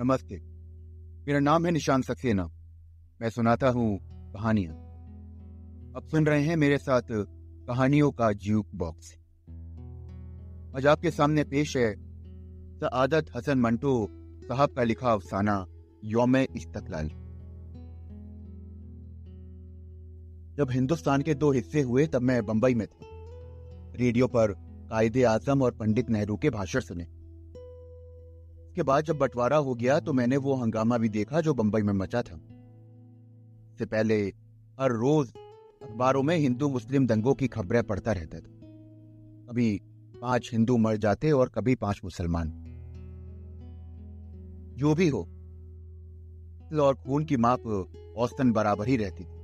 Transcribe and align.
नमस्ते। 0.00 0.36
मेरा 1.26 1.38
नाम 1.38 1.66
है 1.66 1.72
निशान 1.72 2.02
सक्सेना। 2.02 2.44
मैं 3.22 3.30
सुनाता 3.30 3.68
हूँ 3.68 3.98
कहानियाँ। 4.32 4.74
अब 5.96 6.02
सुन 6.10 6.26
रहे 6.26 6.42
हैं 6.42 6.56
मेरे 6.56 6.78
साथ 6.78 7.02
कहानियों 7.10 8.10
का 8.10 8.32
ज्यूक 8.32 8.66
बॉक्स। 8.74 9.12
आज 10.76 10.86
आपके 10.86 11.10
सामने 11.10 11.44
पेश 11.44 11.76
है 11.76 11.94
सआदत 12.78 13.26
हसन 13.36 13.58
मंटो 13.58 14.08
साहब 14.44 14.70
का 14.70 14.82
लिखा 14.82 15.12
अफसाना 15.12 15.66
योम 16.04 16.36
इस्तकलाल। 16.36 17.08
जब 20.56 20.66
हिंदुस्तान 20.70 21.22
के 21.22 21.34
दो 21.34 21.52
हिस्से 21.52 21.82
हुए 21.82 22.06
तब 22.06 22.22
मैं 22.22 22.46
बंबई 22.46 22.74
में 22.74 22.86
था। 22.86 22.98
रेडियो 23.96 24.26
पर 24.26 24.52
कायदे 24.90 25.22
आज़म 25.22 25.62
और 25.62 25.72
पंडित 25.72 26.10
नेहरू 26.10 26.36
के 26.36 26.50
भाषण 26.50 26.80
सुने। 26.80 27.15
उसके 28.76 28.82
बाद 28.82 29.04
जब 29.04 29.18
बंटवारा 29.18 29.56
हो 29.56 29.74
गया 29.74 29.98
तो 30.00 30.12
मैंने 30.12 30.36
वो 30.36 30.54
हंगामा 30.54 30.98
भी 30.98 31.08
देखा 31.08 31.40
जो 31.40 31.54
बंबई 31.54 31.82
में 31.82 31.92
मचा 31.92 32.20
था। 32.22 32.36
से 33.78 33.86
पहले 33.86 34.16
हर 34.80 34.92
रोज 34.92 35.32
अखबारों 35.82 36.22
में 36.22 36.36
हिंदू 36.36 36.68
मुस्लिम 36.68 37.06
दंगों 37.06 37.34
की 37.34 37.48
खबरें 37.48 37.82
पढ़ता 37.82 38.12
रहता 38.12 38.38
था। 38.38 38.52
कभी 39.48 39.80
पाँच 40.20 40.50
हिंदू 40.52 40.76
मर 40.76 40.96
जाते 40.96 41.32
और 41.32 41.48
कभी 41.48 41.74
पाँच 41.74 42.00
मुसलमान। 42.04 42.52
जो 44.76 44.94
भी 44.94 45.08
हो 45.08 45.22
और 46.82 46.94
खून 46.94 47.24
की 47.24 47.36
माप 47.36 47.66
औस्तन 48.18 48.52
बराबर 48.52 48.88
ही 48.88 48.96
रहती 48.96 49.24
थी। 49.24 49.38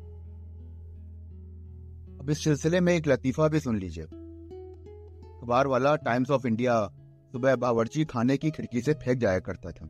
अब 2.18 2.26
इस 2.30 2.44
सिलसिले 2.44 2.80
में 2.80 2.94
एक 2.94 3.08
लतीफा 3.08 3.48
भी 3.48 3.60
सुन 3.60 3.78
लीजिए। 3.78 4.04
अखबार 4.04 5.66
वाला 5.66 5.96
टाइम्स 5.96 6.30
ऑफ़ 6.30 6.46
इंडिया 6.46 6.98
सुबह 7.32 7.56
बावर्ची 7.56 8.04
खाने 8.04 8.36
की 8.36 8.50
खिड़की 8.50 8.80
से 8.80 8.94
फेंक 8.94 9.18
जाया 9.18 9.38
करता 9.38 9.70
था। 9.70 9.86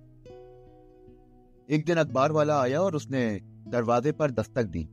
एक 1.70 1.84
दिन 1.86 1.97
अखबार 1.97 2.33
वाला 2.33 2.62
आया 2.62 2.80
और 2.80 2.97
उसने 2.97 3.41
दरवाजे 3.44 4.12
पर 4.12 4.30
दस्तक 4.30 4.64
दी। 4.64 4.84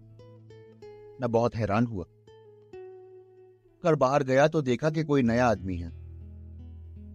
मैं 1.22 1.32
बहुत 1.32 1.56
हैरान 1.56 1.86
हुआ। 1.86 2.06
कर 3.84 3.96
बाहर 3.96 4.24
गया 4.24 4.48
तो 4.48 4.62
देखा 4.62 4.90
कि 4.90 5.04
कोई 5.04 5.22
नया 5.22 5.48
आदमी 5.48 5.78
है। 5.78 5.90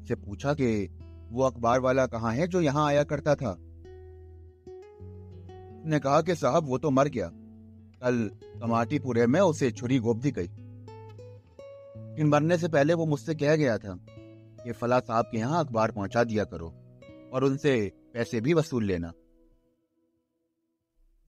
से 0.05 0.14
पूछा 0.14 0.55
कि 0.55 0.98
वो 1.31 1.42
अखबार 1.42 1.80
वाला 1.80 2.06
कहाँ 2.06 2.33
है 2.33 2.48
जो 2.48 2.61
यहाँ 2.61 2.86
आया 2.86 3.05
करता 3.05 3.34
था? 3.34 3.56
ने 5.86 5.98
कहा 5.98 6.23
कि 6.23 6.34
साहब, 6.34 6.67
वो 6.67 6.78
तो 6.78 6.91
मर 6.91 7.08
गया। 7.08 7.30
कल 8.03 8.30
कमाटीपुरे 8.61 9.27
में 9.27 9.41
उसे 9.41 9.70
छुरी 9.70 9.98
गोप 9.98 10.17
दी 10.17 10.30
गई। 10.30 10.51
इन 12.20 12.27
मरने 12.27 12.58
से 12.58 12.69
पहले 12.69 12.95
वो 12.95 13.06
मुझसे 13.06 13.34
कह 13.34 13.56
गया 13.56 13.78
था। 13.78 14.06
कि 14.65 14.73
फला 14.73 15.01
साहब 15.01 15.25
के 15.25 15.39
यहाँ 15.39 15.65
अखबार 15.65 15.91
पहुँचा 15.91 16.25
दिया 16.25 16.45
करो 16.45 16.69
और 17.33 17.45
उनसे 17.45 17.93
पैसे 18.15 18.41
भी 18.41 18.55
वसूल 18.55 18.84
लेना। 18.84 19.12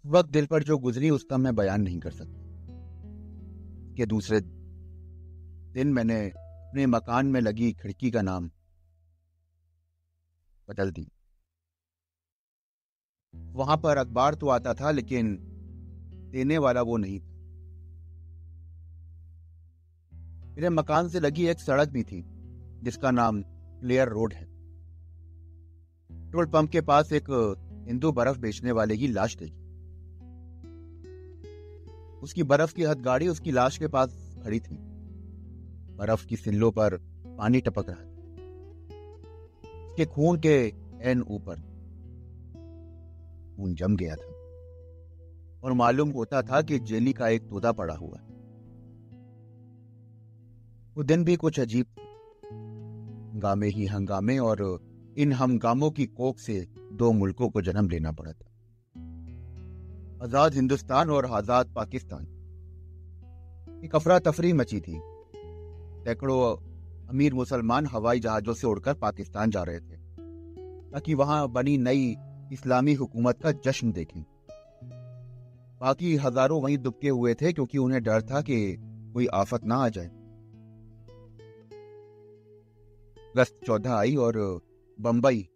वक्त 0.07 0.31
दिल 0.31 0.47
पर 0.47 0.63
जो 0.63 0.79
गुजरी 0.79 1.11
उसका 1.11 1.37
मैं 1.37 1.57
बयान 1.57 1.83
नहीं 1.83 1.99
कर 1.99 2.11
सकता। 2.11 2.47
कि 3.95 4.07
दूसरे 4.07 4.41
दिन 5.73 5.89
मैंने 5.89 6.31
अपने 6.31 6.87
मकान 6.87 7.27
में 7.27 7.41
लगी 7.41 7.73
खिड़की 7.73 8.11
का 8.11 8.23
नाम 8.23 8.51
बदल 10.69 10.93
दी 10.93 11.09
वहाँ 13.35 13.77
पर 13.77 13.97
अखबार 13.97 14.35
तो 14.35 14.49
आता 14.49 14.75
था, 14.75 14.91
लेकिन 14.91 15.39
देने 16.33 16.59
वाला 16.59 16.83
वो 16.83 16.97
नहीं 16.97 17.21
था। 17.21 17.37
मेरे 20.51 20.69
मकान 20.69 21.09
से 21.09 21.21
लगी 21.21 21.47
एक 21.47 21.61
सड़क 21.61 21.89
भी 21.89 22.03
थी। 22.03 22.36
जिसका 22.83 23.11
नाम 23.11 23.43
प्लेयर 23.81 24.09
रोड 24.09 24.33
है। 24.33 24.45
पेट्रोल 26.13 26.47
पंप 26.47 26.71
के 26.71 26.81
पास 26.81 27.13
एक 27.13 27.57
हिंदू 27.89 28.13
बर्फ़ 28.13 28.39
बेचने 28.39 28.73
वाले 28.73 28.97
की 28.97 29.09
लाश 29.09 29.37
देखी। 29.37 29.67
उसकी 32.19 32.43
बर्फ़ 32.43 32.75
की 32.75 32.83
हथगाड़ी 32.83 33.29
उसकी 33.29 33.51
लाश 33.51 33.79
के 33.79 33.89
पास 33.89 34.37
खड़ी 34.45 34.61
थी। 34.61 34.77
बर्फ़ 35.97 36.27
की 36.27 36.37
सिल्लों 36.37 36.71
पर 36.71 36.99
पानी 37.39 37.61
टपक 37.61 37.87
रहा 37.89 37.97
था। 37.97 38.17
उसके 39.87 40.07
खून 40.07 40.39
के 40.39 40.75
एन 41.03 41.23
ऊपर 41.23 41.55
खून 43.57 43.75
जम 43.75 43.97
गया 43.97 44.17
था। 44.17 44.37
और 45.65 45.73
मालूम 45.73 46.11
होता 46.11 46.43
था 46.43 46.63
कि 46.63 46.79
जेली 46.79 47.13
का 47.13 47.29
एक 47.29 47.49
तोदा 47.49 47.73
पड़ा 47.73 47.95
हुआ 47.95 48.19
वो 50.97 51.03
दिन 51.03 51.25
भी 51.25 51.37
कुछ 51.37 51.61
अजीब 51.61 51.87
हंगामे 53.37 53.69
ही 53.69 53.87
हंगामे 53.87 54.39
और 54.39 54.61
इन 55.19 55.33
हंगामों 55.33 55.91
की 55.91 56.05
कोख 56.07 56.39
से 56.39 56.55
दो 56.93 57.11
मुल्कों 57.13 57.49
को 57.49 57.63
जन्म 57.63 57.89
लेना 57.89 58.13
पड़ा 58.13 58.33
था। 58.33 58.47
आज़ाद 60.25 60.55
हिंदुस्तान 60.55 61.11
और 61.11 61.27
आज़ाद 61.27 61.73
पाकिस्तान। 61.75 62.25
एक 63.85 63.95
अफरा 63.95 64.19
तफरी 64.19 64.53
मची 64.53 64.81
थी। 64.81 65.01
सैकड़ों 66.05 66.41
अमीर 67.09 67.35
मुसलमान 67.35 67.87
हवाई 67.87 68.21
जहाजों 68.21 68.55
से 68.55 68.67
उड़कर 68.67 68.95
पाकिस्तान 68.95 69.51
जा 69.51 69.63
रहे 69.63 69.81
थे, 69.81 69.97
ताकि 70.93 71.15
वहाँ 71.15 71.49
बनी 71.49 71.79
नई 71.79 72.17
इस्लामी 72.53 72.95
हुकूमत 72.95 73.43
का 73.43 73.53
जश्न 73.65 73.93
देखें। 73.93 74.23
बाकी 75.81 76.17
हज़ारों 76.17 76.63
वहीं 76.63 76.79
दुबके 76.79 77.09
हुए 77.09 77.35
थे 77.35 77.53
क्योंकि 77.53 77.79
उन्हें 77.79 78.03
डर 78.03 78.23
था 78.23 78.41
कि 78.41 78.77
कोई 79.15 79.27
आफत 79.35 79.65
ना 79.65 79.77
आ 79.77 79.89
जाए। 79.89 80.11
अगस्त 83.37 83.59
चौदह 83.67 83.93
आई 83.93 84.15
और 84.17 84.37
बंबई। 84.99 85.49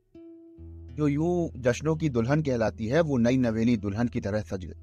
जो 0.97 1.07
यूँ 1.09 1.51
जश्नों 1.57 1.95
की 1.97 2.09
दुल्हन 2.09 2.43
कहलाती 2.43 2.87
है, 2.87 3.01
वो 3.01 3.17
नई 3.17 3.37
नवेली 3.37 3.77
दुल्हन 3.77 4.09
की 4.09 4.21
तरह 4.21 4.41
सज 4.43 4.65
गई। 4.65 4.81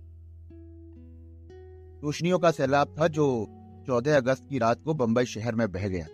रोशनियों 2.01 2.39
का 2.39 2.51
सैलाब 2.51 2.95
था 2.99 3.07
जो 3.07 3.27
चौदह 3.87 4.17
अगस्त 4.17 4.47
की 4.49 4.59
रात 4.59 4.81
को 4.83 4.93
बंबई 4.93 5.25
शहर 5.25 5.55
में 5.55 5.71
बह 5.71 5.87
गया 5.87 6.07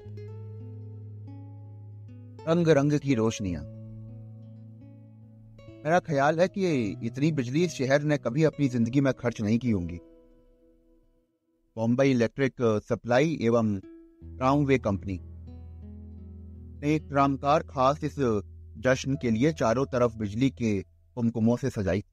रंग 2.49 2.67
रंग 2.69 2.99
की 2.99 3.15
रोशनियाँ। 3.15 3.63
मेरा 5.85 5.99
ख्याल 6.01 6.39
है 6.39 6.47
कि 6.47 6.77
इतनी 7.03 7.31
बिजली 7.31 7.67
शहर 7.69 8.03
ने 8.03 8.17
कभी 8.17 8.43
अपनी 8.43 8.67
ज़िंदगी 8.67 9.01
में 9.01 9.13
खर्च 9.13 9.41
नहीं 9.41 9.59
की 9.59 9.71
होंगी। 9.71 9.99
बॉम्बई 11.77 12.11
इलेक्ट्रिक 12.11 12.81
सप्लाई 12.89 13.37
एवं 13.41 13.79
ट्रामवे 13.79 14.77
कंपनी। 14.77 15.21
एक 16.83 17.09
रामकार 17.13 17.63
खास 17.63 18.03
इस 18.03 18.15
जश्न 18.77 19.15
के 19.15 19.31
लिए 19.31 19.51
चारों 19.53 19.85
तरफ़ 19.85 20.17
बिजली 20.17 20.49
के 20.49 20.81
कुमकुमों 21.15 21.57
से 21.57 21.69
सजाई। 21.69 22.03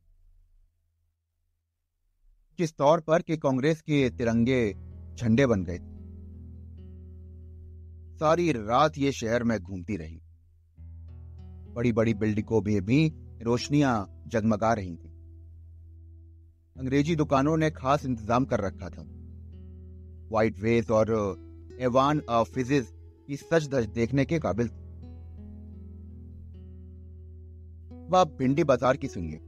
जिस 2.59 2.77
तौर 2.77 3.01
पर 3.01 3.23
कि 3.23 3.37
कांग्रेस 3.37 3.81
के 3.81 4.11
तिरंगे 4.11 4.73
झंडे 5.17 5.47
बन 5.47 5.65
गए। 5.65 5.79
सारी 8.19 8.53
रात 8.53 8.99
ये 8.99 9.13
शहर 9.13 9.45
में 9.45 9.59
घूमती 9.59 9.97
रही। 9.97 10.21
बड़ी 11.75 11.93
बड़ी 11.93 12.15
बिल्डिंगों 12.15 12.63
में 12.63 12.85
भी 12.85 13.13
रोशनियाँ 13.43 14.25
जगमगा 14.27 14.73
रही 14.73 14.97
थी। 14.97 15.09
अंग्रेज़ी 16.77 17.17
दुकानों 17.17 17.57
ने 17.57 17.71
खास 17.71 18.05
इंतज़ाम 18.05 18.45
कर 18.45 18.61
रखा 18.61 18.89
था। 18.89 19.03
व्हाइट 20.31 20.59
वेस 20.59 20.91
और 20.91 21.13
एवान 21.81 22.23
फिजिस 22.55 23.00
की 23.31 23.37
सच 23.37 23.69
धज 23.69 23.87
देखने 23.95 24.25
के 24.25 24.39
काबिल 24.39 24.69
थी। 24.69 24.89
आप 28.17 28.31
भिंडी 28.39 28.65
बाज़ार 28.65 28.97
की 28.97 29.09
सुनिए। 29.09 29.41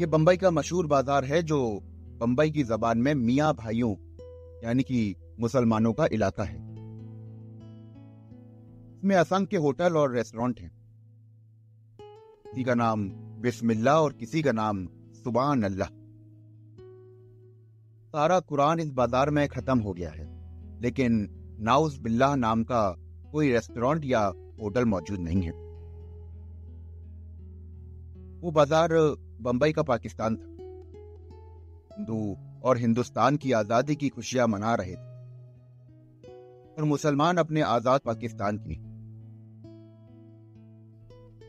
ये 0.00 0.06
बंबई 0.06 0.36
का 0.36 0.50
मशहूर 0.50 0.86
बाज़ार 0.86 1.24
है 1.24 1.42
जो 1.42 1.58
बंबई 2.20 2.50
की 2.50 2.62
जबान 2.64 2.98
में 2.98 3.14
मियाँ 3.14 3.52
भाइयों, 3.54 3.94
यानी 4.64 4.82
कि 4.82 5.14
मुसलमानों 5.40 5.92
का 5.92 6.06
इलाका 6.12 6.44
है। 6.44 6.56
इसमें 8.96 9.14
असंख्य 9.16 9.56
होटल 9.58 9.96
और 9.96 10.12
रेस्टोरेंट 10.12 10.60
हैं। 10.60 10.70
किसी 12.00 12.64
का 12.64 12.74
नाम 12.74 13.08
बिस्मिल्लाह 13.42 14.00
और 14.00 14.12
किसी 14.14 14.42
का 14.42 14.52
नाम 14.52 14.86
सुबान 15.14 15.62
अल्लाह 15.62 15.88
सारा 18.14 18.40
कुरान 18.42 18.80
इस 18.80 18.90
बाज़ार 18.92 19.30
में 19.30 19.46
खत्म 19.48 19.78
हो 19.78 19.92
गया 19.92 20.10
है, 20.10 20.26
लेकिन 20.82 21.35
नाउस 21.58 21.98
बिल्ला 21.98 22.34
नाम 22.34 22.64
का 22.64 22.96
कोई 23.32 23.52
रेस्टोरेंट 23.52 24.04
या 24.04 24.32
होटल 24.62 24.84
मौजूद 24.84 25.20
नहीं 25.20 25.42
है। 25.42 25.52
वो 28.40 28.50
बाज़ार 28.50 28.88
बंबई 29.40 29.72
का 29.72 29.82
पाकिस्तान 29.82 30.36
था। 30.36 30.46
हिंदू 31.96 32.36
और 32.64 32.78
हिंदुस्तान 32.78 33.36
की 33.36 33.52
आज़ादी 33.52 33.96
की 33.96 34.08
खुशियाँ 34.08 34.48
मना 34.48 34.74
रहे 34.74 34.94
थे। 34.94 35.14
और 36.78 36.84
मुसलमान 36.84 37.36
अपने 37.36 37.60
आज़ाद 37.60 38.00
पाकिस्तान 38.00 38.58
की 38.58 38.76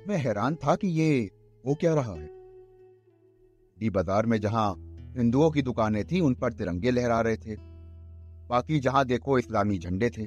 मैं 0.08 0.18
हैरान 0.18 0.56
था 0.56 0.76
कि 0.76 0.88
ये 0.88 1.32
वो 1.66 1.76
क्या 1.76 1.94
रहा 1.94 2.14
है। 2.14 2.30
बाज़ार 3.90 4.26
में 4.26 4.42
जहाँ 4.42 4.76
हिंदुओं 5.18 5.52
की 5.52 5.62
दुकानें 5.62 6.06
थी, 6.06 6.20
उन 6.20 6.36
पर 6.36 6.54
तिरंगे 6.54 6.92
लहरा 6.92 7.22
रहे 7.22 7.38
थे। 7.38 7.56
बाकी 8.50 8.80
जहाँ 8.80 9.06
देखो 9.06 9.38
इस्लामी 9.40 9.78
झंडे 9.80 10.10
थे। 10.10 10.24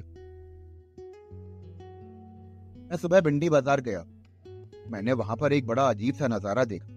मैं 2.89 2.97
सुबह 2.97 3.21
भिंडी 3.21 3.49
बाज़ार 3.49 3.81
गया। 3.81 4.03
मैंने 4.91 5.13
वहाँ 5.13 5.35
पर 5.35 5.53
एक 5.53 5.67
बड़ा 5.67 5.87
अजीब 5.89 6.15
सा 6.15 6.27
नज़ारा 6.27 6.63
देखा। 6.65 6.93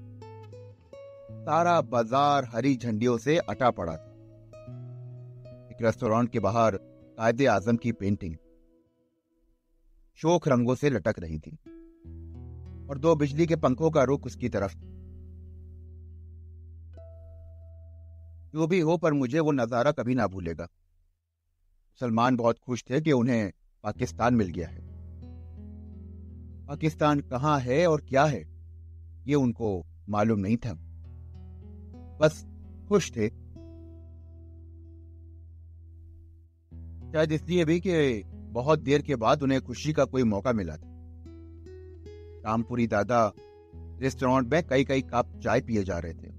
सारा 1.45 1.81
बाज़ार 1.83 2.45
हरी 2.45 2.77
झंडियों 2.77 3.17
से 3.19 3.37
अटा 3.39 3.71
पड़ा 3.71 3.97
था। 3.97 4.11
एक 5.71 5.83
रेस्टोरेंट 5.83 6.31
के 6.31 6.41
बाहर 6.41 6.77
कायदे 7.19 7.47
आज़म 7.47 7.77
की 7.77 7.93
पेंटिंग 7.95 8.37
शोक 10.21 10.49
रंगों 10.49 10.75
से 10.75 10.91
लटक 10.91 11.19
रही 11.19 11.39
थी 11.39 11.57
और 12.91 12.99
दो 12.99 13.15
बिजली 13.17 13.47
के 13.47 13.57
पंखों 13.57 13.91
का 13.91 14.03
रुख 14.03 14.27
उसकी 14.27 14.49
तरफ़ 14.49 14.75
जो 18.55 18.67
भी 18.67 18.81
हो 18.81 18.97
पर 18.97 19.13
मुझे 19.13 19.41
वो 19.41 19.53
नज़ारा 19.53 19.93
कभी 19.93 20.15
ना 20.15 20.27
भूलेगा। 20.27 20.69
सलमान 22.01 22.37
बहुत 22.37 22.59
खुश 22.59 22.85
थे 22.91 23.01
कि 23.01 23.13
उन्हें 23.13 23.53
पाकिस्तान 23.85 24.35
मिल 24.35 24.49
गया 24.49 24.69
है। 24.69 24.83
पाकिस्तान 26.67 27.21
कहाँ 27.21 27.59
है 27.61 27.87
और 27.87 28.01
क्या 28.01 28.25
है, 28.25 28.43
ये 29.27 29.35
उनको 29.35 29.85
मालूम 30.09 30.39
नहीं 30.39 30.57
था। 30.57 30.73
बस 32.21 32.45
खुश 32.89 33.11
थे। 33.11 33.29
शायद 37.13 37.33
इसलिए 37.33 37.65
भी 37.65 37.81
कि 37.81 38.23
बहुत 38.27 38.79
देर 38.79 39.03
के 39.03 39.17
बाद 39.17 39.43
उन्हें 39.43 39.61
खुशी 39.61 39.93
का 39.93 40.05
कोई 40.05 40.23
मौका 40.23 40.53
मिला 40.53 40.77
था। 40.77 40.91
रामपुरी 42.45 42.87
दादा 42.87 43.33
रेस्टोरेंट 44.01 44.53
में 44.53 44.63
कई 44.67 44.85
कई 44.85 45.03
कप 45.03 45.41
चाय 45.45 45.61
पिए 45.61 45.85
जा 45.85 45.99
रहे 45.99 46.15
थे 46.15 46.33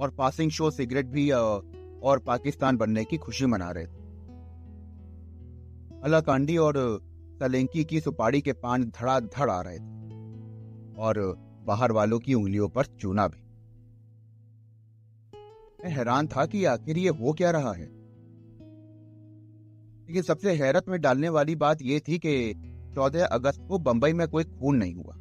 और 0.00 0.10
पासिंग 0.10 0.50
शो 0.50 0.70
सिगरेट 0.70 1.06
भी 1.06 1.30
और 1.30 2.18
पाकिस्तान 2.18 2.76
बनने 2.76 3.04
की 3.04 3.16
खुशी 3.16 3.46
मना 3.46 3.70
रहे 3.70 3.86
थे। 3.86 3.97
अलाकांडी 6.04 6.56
और 6.56 6.74
सलेंकी 7.40 7.84
की 7.84 8.00
सुपारी 8.00 8.40
के 8.40 8.52
पान 8.52 8.84
धड़ा 8.84 9.20
धड़ 9.20 9.50
आ 9.50 9.60
रहे 9.60 9.78
थे 9.78 10.96
और 10.98 11.34
बाहर 11.66 11.92
वालों 11.92 12.18
की 12.18 12.34
उंगलियों 12.34 12.68
पर 12.68 12.84
चूना 12.84 13.28
भी। 13.28 13.42
मैं 15.80 15.90
हैरान 15.90 16.26
था 16.26 16.46
कि 16.46 16.64
आखिर 16.64 16.98
ये 16.98 17.08
हो 17.08 17.32
क्या 17.32 17.50
रहा 17.50 17.72
है? 17.72 17.86
लेकिन 20.06 20.22
सबसे 20.22 20.52
हैरत 20.52 20.88
में 20.88 21.00
डालने 21.00 21.28
वाली 21.28 21.56
बात 21.56 21.82
यह 21.82 22.00
थी 22.08 22.18
कि 22.18 22.54
चौदह 22.94 23.26
अगस्त 23.26 23.60
को 23.68 23.78
बंबई 23.78 24.12
में 24.12 24.28
कोई 24.28 24.44
खून 24.44 24.76
नहीं 24.76 24.94
हुआ। 24.94 25.14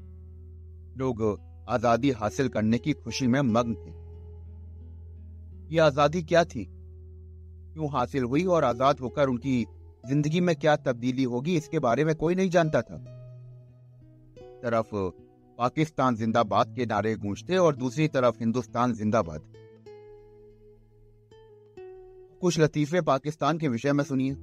लोग 0.97 1.39
आज़ादी 1.69 2.12
हासिल 2.12 2.47
करने 2.47 2.77
की 2.77 2.94
खुशी 2.94 3.27
में 3.27 3.41
मग्न 3.41 3.73
थे। 3.73 3.91
ये 5.73 5.80
आज़ादी 5.80 6.23
क्या 6.23 6.44
थी? 6.44 6.65
क्यों 7.73 7.91
हासिल 7.91 8.23
हुई 8.23 8.44
और 8.44 8.63
आज़ाद 8.63 9.00
होकर 9.00 9.27
उनकी 9.27 9.65
ज़िंदगी 10.07 10.42
में 10.42 10.56
क्या 10.56 10.75
तब्दीली 10.75 11.24
होगी, 11.24 11.57
इसके 11.57 11.80
बारे 11.80 12.06
में 12.06 12.15
कोई 12.15 12.36
नहीं 12.36 12.50
जानता 12.50 12.81
था। 12.81 12.98
तरफ़, 14.63 14.89
पाकिस्तान 15.57 16.15
जिंदाबाद 16.15 16.75
के 16.75 16.86
नारे 16.86 17.15
गूंजते 17.15 17.57
और 17.57 17.75
दूसरी 17.75 18.07
तरफ़, 18.07 18.36
हिंदुस्तान 18.39 18.94
जिंदाबाद। 18.94 19.42
कुछ 22.42 22.59
लतीफे 22.59 23.01
पाकिस्तान 23.01 23.57
के 23.57 23.68
विषय 23.68 23.94
में 23.94 24.04
सुनिए। 24.04 24.36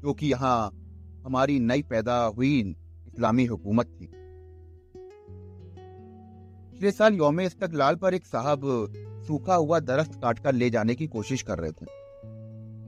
क्योंकि 0.00 0.26
यहाँ 0.26 0.70
हमारी 1.24 1.60
नई 1.60 1.82
पैदा 1.82 2.24
हुई 2.24 2.76
इस्लामी 3.06 3.44
हुकूमत 3.44 3.86
थी। 3.86 4.10
पिछले 6.72 6.90
साल 6.90 7.14
योम 7.14 7.40
इस्तकलाल 7.40 7.96
पर 7.96 8.14
एक 8.14 8.26
साहब 8.26 8.60
सूखा 9.26 9.54
हुआ 9.54 9.80
दरख्त 9.80 10.14
काटकर 10.14 10.52
ले 10.52 10.70
जाने 10.70 10.94
की 10.94 11.06
कोशिश 11.06 11.42
कर 11.42 11.58
रहे 11.58 11.72
थे। 11.72 12.05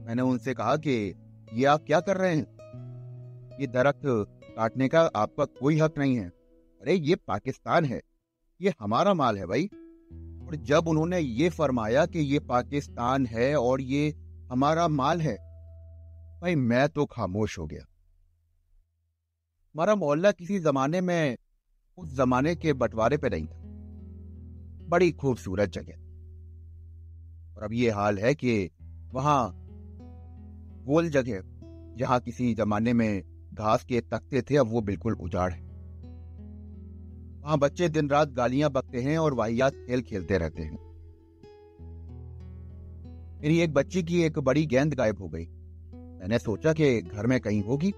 मैंने 0.09 0.23
उनसे 0.23 0.55
कहा 0.55 0.77
कि 0.77 1.15
ये 1.53 1.65
आप 1.65 1.85
क्या 1.87 2.01
कर 2.01 2.17
रहे 2.17 2.37
हैं? 2.37 2.47
ये 3.61 3.67
दरख्त 3.67 4.01
काटने 4.57 4.89
का 4.89 5.01
आपका 5.01 5.45
कोई 5.45 5.79
हक 5.79 5.99
नहीं 5.99 6.17
है। 6.17 6.29
अरे, 6.83 6.95
ये 6.95 7.15
पाकिस्तान 7.15 7.85
है। 7.85 8.01
ये 8.61 8.75
हमारा 8.81 9.15
माल 9.15 9.39
है 9.39 9.47
भाई। 9.47 9.65
और 10.47 10.57
जब 10.57 10.89
उन्होंने 10.89 11.19
ये 11.19 11.51
फरमाया 11.51 12.07
कि 12.07 12.19
ये 12.19 12.39
पाकिस्तान 12.39 13.27
है 13.27 13.57
और 13.57 13.81
ये 13.81 14.11
हमारा 14.51 14.89
माल 14.89 15.21
है, 15.21 15.37
भाई 16.41 16.55
मैं 16.55 16.89
तो 16.89 17.07
खामोश 17.07 17.59
हो 17.59 17.67
गया। 17.67 17.83
हमारा 19.75 19.95
मोहल्ला 19.95 20.33
किसी 20.33 20.59
जमाने 20.59 21.01
में, 21.01 21.37
उस 21.99 22.17
जमाने 22.17 22.55
के 22.55 22.73
बंटवारे 22.73 23.17
पे 23.17 23.29
नहीं 23.29 23.47
था। 23.47 23.59
बड़ी 24.89 25.13
खूबसूरत 25.13 25.69
जगह। 25.69 25.95
और 27.57 27.63
अब 27.63 27.73
ये 27.73 27.91
हाल 27.91 28.19
है 28.19 28.35
कि 28.35 28.71
वहाँ 29.13 29.65
गोल 30.89 31.09
जगह, 31.09 31.43
जहाँ 31.97 32.21
किसी 32.21 32.55
जमाने 32.55 32.93
में 32.93 33.23
घास 33.55 33.85
के 33.85 34.01
तख्ते 34.01 34.43
थे, 34.43 34.57
अब 34.57 34.71
वो 34.71 34.81
बिल्कुल 34.81 35.15
उजाड़ 35.15 35.53
है। 35.53 35.63
वहाँ 37.41 37.59
बच्चे 37.59 37.89
दिन 37.89 38.09
रात 38.09 38.29
गालियाँ 38.29 38.71
बकते 38.71 39.01
हैं 39.01 39.19
और 39.19 39.35
वाहियात 39.35 39.73
खेल 39.73 40.03
खेलते 40.03 40.39
रहते 40.39 40.63
हैं। 40.63 40.89
मेरी 43.43 43.61
एक 43.61 43.75
बच्ची 43.75 44.03
की 44.03 44.23
एक 44.23 44.39
बड़ी 44.39 44.67
गेंद 44.67 44.95
गायब 44.95 45.19
हो 45.19 45.29
गई। 45.29 45.47
मैंने 45.95 46.39
सोचा 46.39 46.73
कि 46.73 47.03
घर 47.03 47.27
में 47.27 47.41
कहीं 47.41 47.63
होगी। 47.63 47.95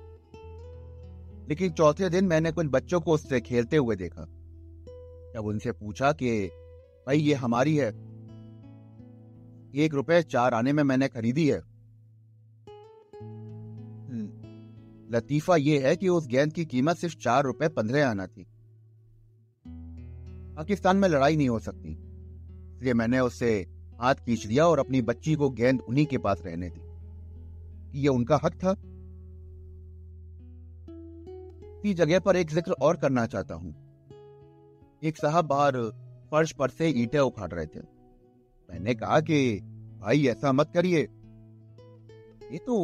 लेकिन 1.49 1.73
चौथे 1.73 2.11
दिन 2.11 2.25
मैंने 2.25 2.53
कुछ 2.53 2.67
बच्चों 2.71 3.01
को 3.01 3.13
उससे 3.13 3.41
खेलते 3.41 3.77
हुए 3.77 3.97
देखा। 3.97 4.25
जब 5.35 5.43
उनसे 5.45 5.73
पूछा 5.73 6.13
कि, 6.13 6.47
भाई, 7.07 7.19
ये 7.19 7.35
हमारी 7.35 7.77
है। 7.77 7.89
एक 9.75 9.91
रुपए 9.93 10.23
चार 10.23 10.55
आने 10.55 10.73
में 10.73 10.83
मैंने 10.83 11.09
खरीदी 11.09 11.51
है। 11.51 11.70
लतीफा 15.11 15.57
यह 15.57 15.87
है 15.87 15.97
कि 15.97 16.09
उस 16.09 16.27
गेंद 16.27 16.53
की 16.53 16.65
कीमत 16.65 16.97
सिर्फ़ 16.97 17.17
चार 17.17 17.45
रुपए 17.45 17.69
पंद्रह 17.69 18.09
आना 18.09 18.27
थी। 18.27 18.47
पाकिस्तान 20.57 20.97
में 20.97 21.09
लड़ाई 21.09 21.37
नहीं 21.37 21.49
हो 21.49 21.59
सकती, 21.59 21.93
इसलिए 22.77 22.95
मैंने 22.95 23.21
उससे 23.21 23.51
हाथ 24.01 24.15
खींच 24.15 24.47
लिया 24.47 24.67
और 24.67 24.79
अपनी 24.79 25.03
बच्ची 25.03 25.35
को 25.35 25.51
गेंद 25.51 25.81
उन्हीं 25.81 26.07
के 26.07 26.19
पास 26.19 26.43
रहने 26.47 26.71
दी। 26.71 28.01
ये 28.01 28.09
उनका 28.09 28.41
हक 28.45 28.55
था। 28.55 28.73
इसी 31.73 31.95
जगह 31.95 32.21
पर 32.21 32.37
एक 32.37 32.51
ज़िक्र 32.51 32.73
और 32.73 32.97
करना 32.97 33.27
चाहता 33.27 33.55
हूँ। 33.55 33.75
एक 35.03 35.17
साहब 35.17 35.45
बाहर 35.45 35.77
फर्श 36.31 36.53
पर 36.53 36.71
से 36.71 36.89
ईटे 37.03 37.19
उखाड़ 37.19 37.51
रहे 37.51 37.67
थे। 37.67 37.81
मैंने 38.69 38.95
कहा 38.95 39.21
कि, 39.21 39.61
भाई, 40.01 40.27
ऐसा 40.27 40.53
मत 40.53 40.71
करिए। 40.75 41.01
ये 42.53 42.59
तो 42.59 42.77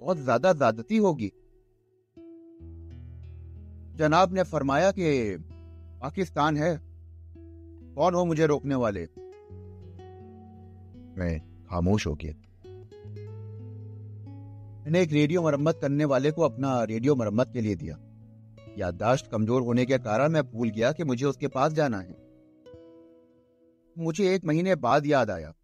बहुत 0.00 0.18
ज़्यादा 0.18 0.52
ज्यादती 0.52 0.96
होगी। 0.96 1.32
जनाब 3.96 4.32
ने 4.32 4.42
फरमाया 4.42 4.90
कि 4.90 5.36
पाकिस्तान 6.02 6.56
है। 6.56 6.80
कौन 7.94 8.14
हो 8.14 8.24
मुझे 8.24 8.46
रोकने 8.46 8.74
वाले? 8.74 9.08
मैं 11.18 11.38
खामोश 11.66 12.06
हो 12.06 12.14
गया। 12.14 12.32
मैंने 14.84 15.00
एक 15.00 15.12
रेडियो 15.12 15.42
मरम्मत 15.42 15.78
करने 15.82 16.04
वाले 16.04 16.30
को 16.30 16.42
अपना 16.42 16.82
रेडियो 16.84 17.14
मरम्मत 17.16 17.50
के 17.52 17.60
लिए 17.60 17.74
दिया। 17.74 17.98
याददाश्त 18.78 19.30
कमज़ोर 19.30 19.62
होने 19.62 19.86
के 19.86 19.98
कारण 19.98 20.32
मैं 20.32 20.42
भूल 20.42 20.70
गया 20.70 20.92
कि 20.92 21.04
मुझे 21.04 21.26
उसके 21.26 21.48
पास 21.48 21.72
जाना 21.72 21.98
है। 21.98 22.16
मुझे 23.98 24.34
एक 24.34 24.44
महीने 24.44 24.74
बाद 24.74 25.06
याद 25.06 25.30
आया। 25.30 25.54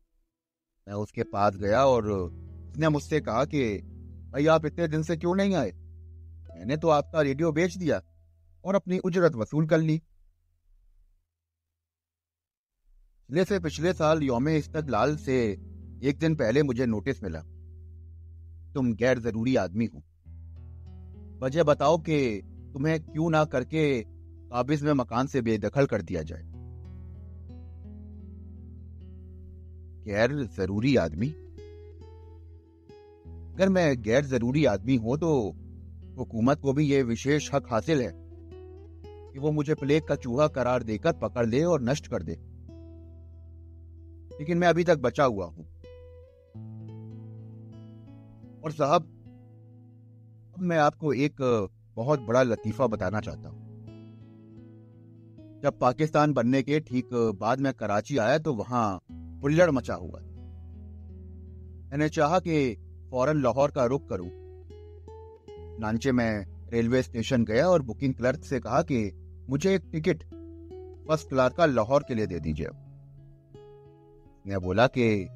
मैं 0.88 0.94
उसके 0.94 1.22
पास 1.22 1.56
गया 1.56 1.84
और 1.84 2.10
उसने 2.10 2.88
मुझसे 2.88 3.20
कहा 3.20 3.44
कि 3.44 3.91
भाई, 4.32 4.46
आप 4.46 4.66
इतने 4.66 4.86
दिन 4.88 5.02
से 5.02 5.16
क्यों 5.16 5.34
नहीं 5.34 5.54
आए? 5.54 5.70
मैंने 6.50 6.76
तो 6.76 6.88
आपका 6.88 7.20
रेडियो 7.22 7.50
बेच 7.52 7.76
दिया 7.76 8.00
और 8.64 8.74
अपनी 8.74 8.98
उजरत 8.98 9.34
वसूल 9.34 9.66
कर 9.66 9.78
ली। 9.78 9.96
पिछले 13.30 13.44
से 13.44 13.58
पिछले 13.60 13.92
साल 13.92 14.22
योम 14.22 14.48
इस्तकलाल 14.48 15.16
से 15.16 15.36
एक 16.02 16.18
दिन 16.18 16.34
पहले 16.36 16.62
मुझे 16.62 16.86
नोटिस 16.86 17.22
मिला, 17.22 17.40
तुम 18.74 18.92
गैर 18.94 19.18
ज़रूरी 19.18 19.56
आदमी 19.56 19.86
हो। 19.86 20.02
वजह 21.38 21.62
बताओ 21.62 21.98
कि 21.98 22.40
तुम्हें 22.74 22.98
क्यों 23.02 23.30
ना 23.30 23.44
करके 23.44 23.84
काबिज 24.02 24.82
में 24.82 24.92
मकान 24.92 25.26
से 25.26 25.42
बेदखल 25.42 25.86
कर 25.86 26.02
दिया 26.02 26.22
जाए। 26.22 26.42
गैर 30.04 30.32
ज़रूरी 30.56 30.96
आदमी 30.96 31.34
अगर 33.54 33.68
मैं 33.68 34.02
गैर 34.02 34.24
ज़रूरी 34.24 34.64
आदमी 34.64 34.96
हूँ 34.96 35.16
तो 35.18 35.56
हुकूमत 36.18 36.60
को 36.60 36.72
भी 36.72 36.84
ये 36.84 37.02
विशेष 37.02 37.54
हक 37.54 37.66
हासिल 37.70 38.02
है 38.02 38.12
कि 39.32 39.38
वो 39.38 39.52
मुझे 39.52 39.74
प्लेग 39.74 40.02
का 40.02 40.16
चूहा 40.16 40.48
करार 40.48 40.82
देकर 40.82 41.12
पकड़ 41.12 41.46
ले 41.46 41.64
और 41.64 41.82
नष्ट 41.82 42.06
कर 42.06 42.22
दे। 42.22 42.32
लेकिन 44.38 44.58
मैं 44.58 44.68
अभी 44.68 44.84
तक 44.84 44.98
बचा 44.98 45.24
हुआ 45.24 45.46
हूँ। 45.46 45.64
और 48.64 48.72
साहब, 48.72 49.02
अब 50.54 50.62
मैं 50.62 50.78
आपको 50.78 51.12
एक 51.12 51.68
बहुत 51.96 52.20
बड़ा 52.20 52.42
लतीफा 52.42 52.86
बताना 52.86 53.20
चाहता 53.20 53.48
हूँ। 53.48 53.62
जब 55.62 55.78
पाकिस्तान 55.80 56.32
बनने 56.32 56.62
के 56.62 56.80
ठीक 56.80 57.08
बाद 57.40 57.60
में 57.60 57.72
कराची 57.72 58.18
आया 58.18 58.38
तो 58.38 58.54
वहाँ 58.54 59.00
हुल्लड़ 59.42 59.70
मचा 59.70 59.94
हुआ 59.94 60.20
मैंने 61.90 62.08
चाहा 62.08 62.38
कि 62.38 62.76
फ़ौरन 63.12 63.42
लाहौर 63.42 63.70
का 63.70 63.84
रुख 63.84 64.08
करूँ। 64.08 64.30
नानचे 65.80 66.12
में 66.12 66.46
रेलवे 66.72 67.02
स्टेशन 67.02 67.44
गया 67.44 67.68
और 67.68 67.82
बुकिंग 67.82 68.14
क्लर्क 68.14 68.44
से 68.44 68.60
कहा 68.60 68.82
कि 68.82 69.12
मुझे 69.48 69.74
एक 69.74 69.82
टिकट 69.92 70.22
फ़र्स्ट 71.08 71.28
क्लास 71.28 71.54
का 71.54 71.66
लाहौर 71.66 72.04
के 72.08 72.14
लिए 72.14 72.26
दे 72.26 72.40
दीजिए। 72.40 72.66
मैं 74.46 74.60
बोला 74.60 74.86
कि 74.86 75.28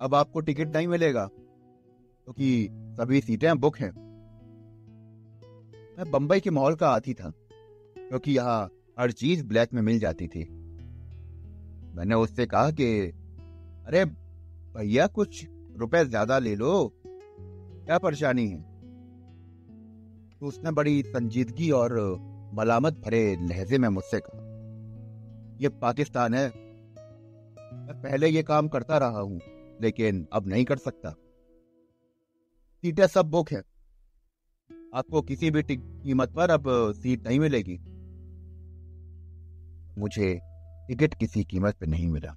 अब 0.00 0.14
आपको 0.14 0.40
टिकट 0.40 0.76
नहीं 0.76 0.86
मिलेगा, 0.88 1.26
क्योंकि 1.26 2.68
तो 2.68 2.94
सभी 2.94 3.20
सीटें 3.20 3.58
बुक 3.58 3.78
हैं। 3.78 3.90
मैं 5.98 6.10
बंबई 6.10 6.40
के 6.40 6.50
माहौल 6.50 6.74
का 6.74 6.88
आती 6.88 7.14
था, 7.14 7.32
क्योंकि 7.98 8.32
यहाँ 8.32 8.70
हर 8.98 9.10
चीज़ 9.10 9.44
ब्लैक 9.44 9.74
में 9.74 9.82
मिल 9.82 9.98
जाती 9.98 10.28
थी। 10.28 10.44
मैंने 11.94 12.14
उससे 12.14 12.46
कहा 12.46 12.70
कि, 12.70 13.00
अरे, 13.86 14.04
भैया, 14.74 15.06
कुछ 15.06 15.46
रुपए 15.76 16.04
ज़्यादा 16.04 16.38
ले 16.38 16.56
लो 16.56 16.92
क्या 17.84 17.98
परेशानी 17.98 18.48
है? 18.48 18.62
तो 20.40 20.46
उसने 20.46 20.70
बड़ी 20.70 21.02
संजीदगी 21.02 21.70
और 21.70 22.16
मलामत 22.54 22.92
भरे 22.92 23.36
लहजे 23.36 23.78
में 23.78 23.88
मुझसे 23.88 24.20
कहा। 24.20 24.52
ये 25.60 25.68
पाकिस्तान 25.68 26.34
है। 26.34 26.48
मैं 27.72 28.02
पहले 28.02 28.28
ये 28.28 28.42
काम 28.42 28.68
करता 28.68 28.98
रहा 28.98 29.20
हूँ, 29.20 29.40
लेकिन 29.82 30.28
अब 30.32 30.46
नहीं 30.46 30.64
कर 30.64 30.76
सकता। 30.76 31.10
सीटें 32.82 33.06
सब 33.06 33.26
बुक 33.26 33.50
है। 33.52 33.62
आपको 34.94 35.22
किसी 35.22 35.50
भी 35.50 35.62
कीमत 35.76 36.32
पर 36.32 36.50
अब 36.50 36.64
सीट 36.92 37.28
नहीं 37.28 37.40
मिलेगी। 37.40 37.78
मुझे 40.00 40.40
टिकट 40.88 41.14
किसी 41.14 41.44
कीमत 41.44 41.74
पर 41.74 41.86
नहीं 41.86 42.08
मिला। 42.08 42.36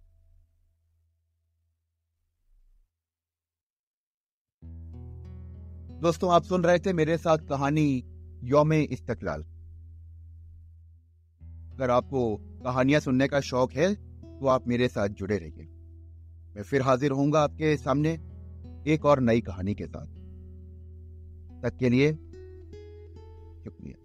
दोस्तों, 5.96 6.32
आप 6.32 6.44
सुन 6.44 6.64
रहे 6.64 6.80
थे 6.80 6.94
मेरे 6.94 7.18
साथ 7.18 7.38
कहानी 7.38 8.04
योम 8.44 8.74
इस्तकलाल। 8.74 9.42
अगर 11.74 11.90
आपको 11.90 12.36
कहानियाँ 12.64 13.00
सुनने 13.00 13.28
का 13.28 13.40
शौक 13.40 13.74
है 13.74 13.94
तो 14.40 14.48
आप 14.48 14.68
मेरे 14.68 14.88
साथ 14.88 15.08
जुड़े 15.10 15.38
रहिए। 15.38 15.66
मैं 16.56 16.64
फिर 16.64 16.82
हाजिर 16.82 17.12
होऊँगा 17.12 17.40
आपके 17.40 17.78
सामने 17.78 18.12
एक 18.88 19.06
और 19.06 19.20
नई 19.20 19.42
कहानी 19.42 19.76
के 19.76 19.86
साथ। 19.86 20.06
तक 21.64 21.78
के 21.80 21.90
लिए 21.90 22.12
शुक्रिया। 23.64 24.05